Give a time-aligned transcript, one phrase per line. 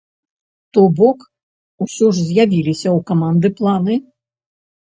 [0.77, 1.19] То бок,
[1.87, 3.95] усё ж з'явіліся ў каманды планы?